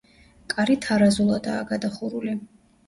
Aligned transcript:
კარი 0.53 0.79
თარაზულადაა 0.87 1.69
გადახურული. 1.75 2.39